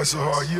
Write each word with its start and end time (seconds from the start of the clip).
that's 0.00 0.14
a 0.14 0.16
hard 0.16 0.48
year. 0.48 0.59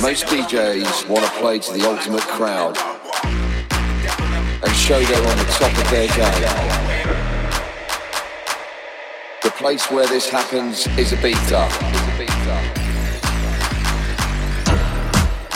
Most 0.00 0.26
DJs 0.26 1.08
want 1.08 1.24
to 1.24 1.30
play 1.40 1.58
to 1.58 1.72
the 1.72 1.84
ultimate 1.88 2.20
crowd 2.20 2.78
and 4.62 4.72
show 4.76 5.02
they're 5.02 5.28
on 5.28 5.36
the 5.36 5.44
top 5.50 5.76
of 5.76 5.90
their 5.90 6.06
game. 6.06 6.42
The 9.42 9.50
place 9.50 9.90
where 9.90 10.06
this 10.06 10.28
happens 10.28 10.86
is 10.96 11.10
Ibiza. 11.10 11.68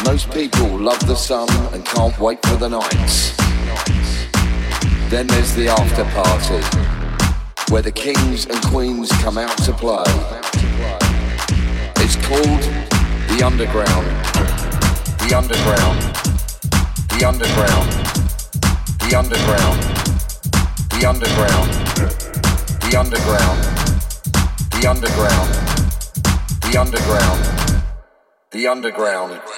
Most 0.05 0.33
people 0.33 0.67
love 0.67 1.07
the 1.07 1.15
sun 1.15 1.49
and 1.73 1.85
can't 1.85 2.19
wait 2.19 2.45
for 2.45 2.57
the 2.57 2.69
nights. 2.69 3.37
Then 5.11 5.29
there's 5.29 5.55
the 5.55 5.69
after 5.69 6.05
party 6.07 6.96
where 7.71 7.83
the 7.83 7.91
kings 7.91 8.47
and 8.47 8.63
queens 8.67 9.11
come 9.23 9.37
out 9.37 9.57
to 9.59 9.73
play. 9.73 10.05
It's 11.97 12.15
called 12.27 12.63
the 13.31 13.43
underground. 13.45 14.07
The 15.27 15.35
underground. 15.37 16.01
The 17.11 17.25
underground. 17.27 17.91
The 19.01 19.17
underground. 19.19 19.83
The 20.91 21.07
underground. 21.09 21.73
The 22.81 22.87
underground. 22.87 22.87
The 22.87 22.97
underground. 22.97 23.63
The 24.71 24.87
underground. 24.89 25.51
The 26.63 26.79
underground. 26.79 27.83
The 28.53 28.67
underground. 28.69 29.56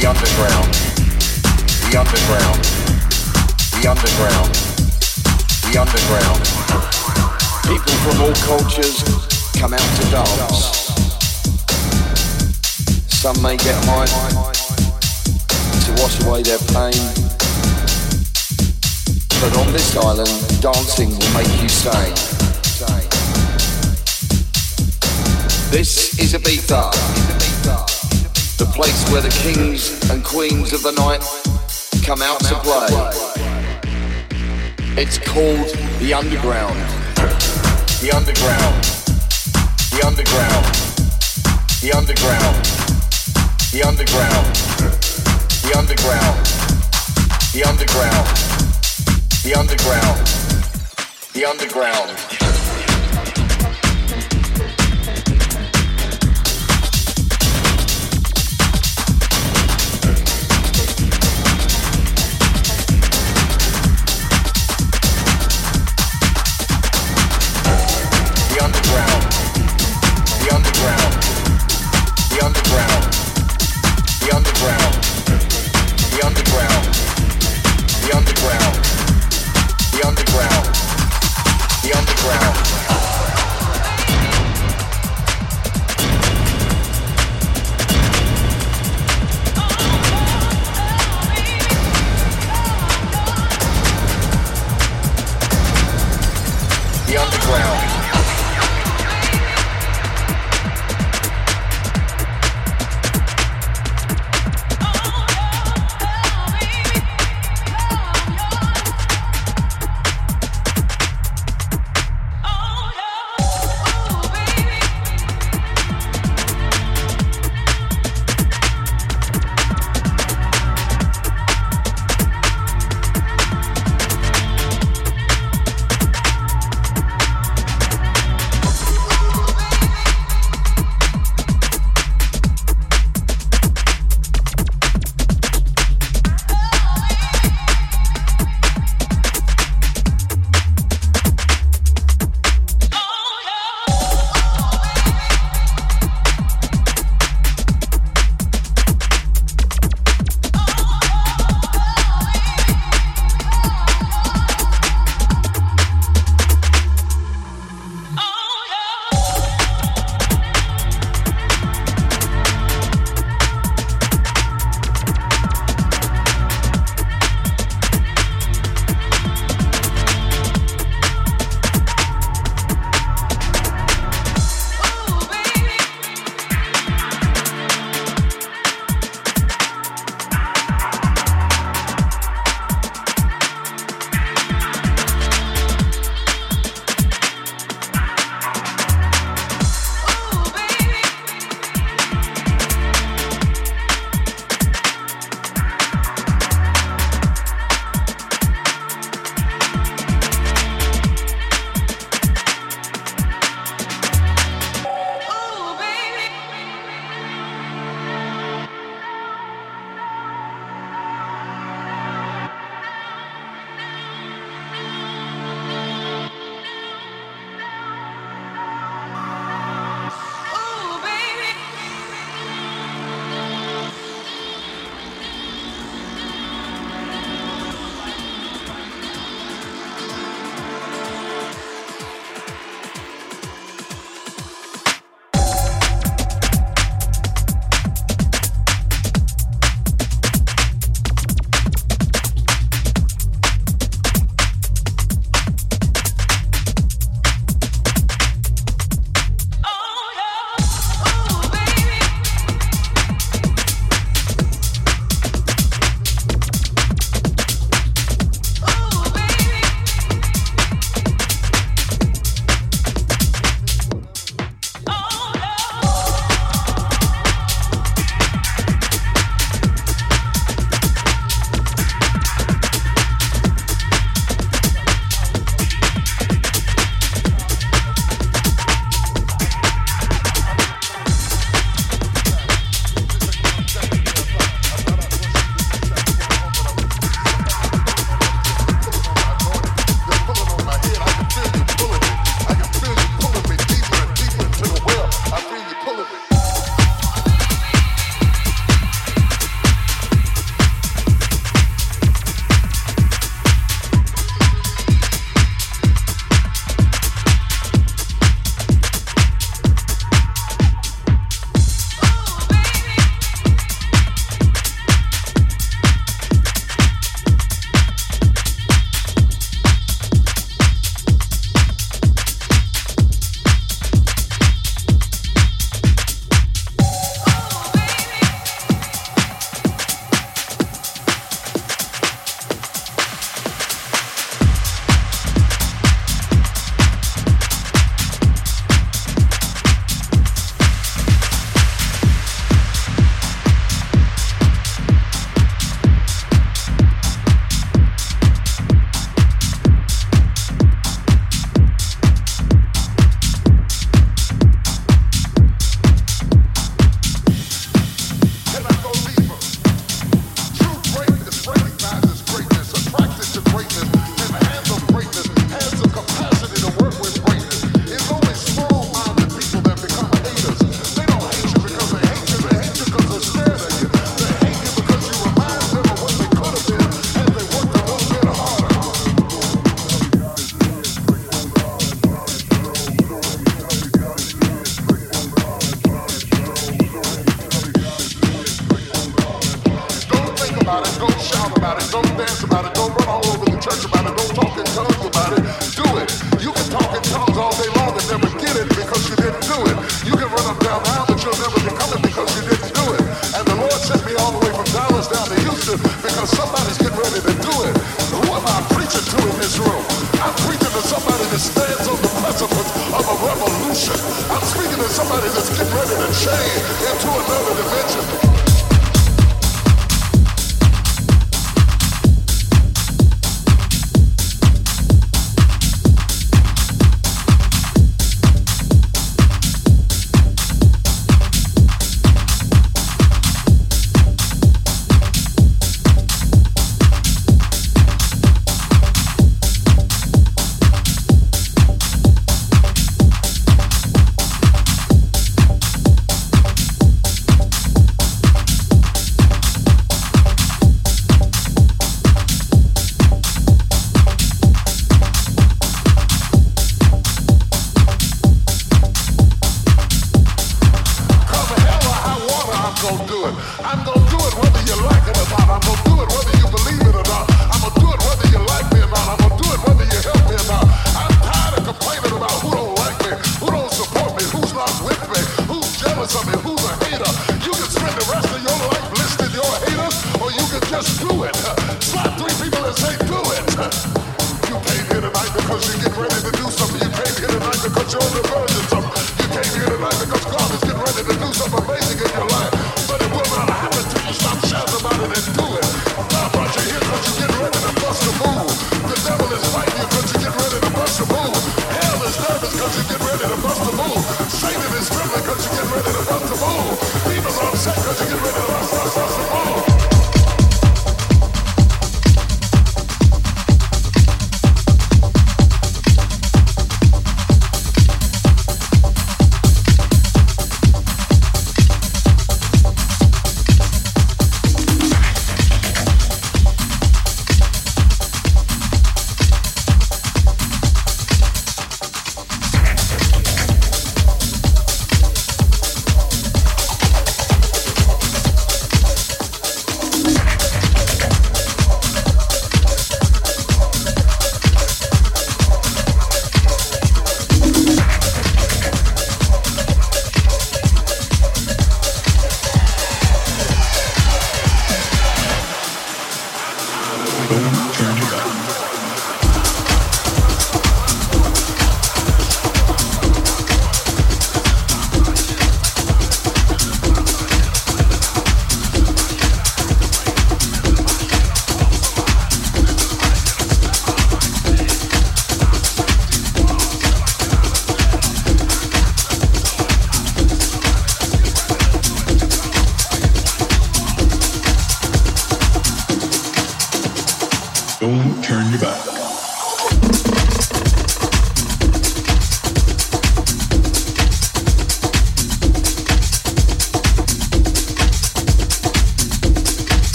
The 0.00 0.08
underground. 0.08 0.72
The 1.90 1.98
underground. 2.00 2.64
The 3.76 3.90
underground. 3.90 4.54
The 5.68 5.76
underground. 5.78 6.40
People 7.68 7.92
from 8.00 8.22
all 8.22 8.32
cultures 8.48 9.04
come 9.60 9.74
out 9.74 9.88
to 9.96 10.04
dance. 10.10 10.62
Some 13.12 13.42
may 13.42 13.58
get 13.58 13.76
high 13.84 14.06
to 15.84 15.92
wash 16.00 16.18
away 16.24 16.44
their 16.44 16.56
pain. 16.72 16.96
But 19.38 19.54
on 19.58 19.70
this 19.70 19.94
island, 19.98 20.62
dancing 20.62 21.10
will 21.10 21.32
make 21.34 21.60
you 21.60 21.68
sane. 21.68 22.14
This 25.70 26.18
is 26.18 26.32
a 26.32 26.38
Ibiza 26.38 27.99
the 28.60 28.66
place 28.66 29.10
where 29.10 29.22
the 29.22 29.30
kings 29.40 29.88
and 30.10 30.22
queens 30.22 30.74
of 30.74 30.82
the 30.82 30.92
night 30.92 31.24
come 32.04 32.20
out 32.20 32.38
to 32.40 32.54
play. 32.60 32.92
It's 35.00 35.16
called 35.16 35.72
the 35.98 36.12
Underground. 36.12 36.76
The 38.04 38.12
Underground. 38.12 38.84
The 39.96 40.04
Underground. 40.04 40.66
The 41.80 41.92
Underground. 41.96 42.60
The 43.72 43.80
Underground. 43.80 44.54
The 45.64 45.72
Underground. 45.78 46.36
The 47.56 47.64
Underground. 47.64 48.28
The 49.42 49.54
Underground. 49.56 50.26
The 51.32 51.44
Underground. 51.48 52.29